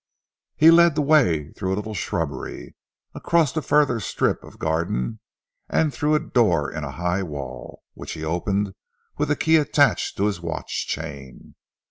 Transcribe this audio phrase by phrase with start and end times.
[0.55, 2.73] He led the way through a little shrubbery,
[3.13, 5.19] across a further strip of garden
[5.69, 8.73] and through a door in a high wall, which he opened
[9.19, 11.53] with a key attached to his watch chain.